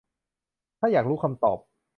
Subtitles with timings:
[0.79, 1.57] ถ้าอยากรู้คำตอบ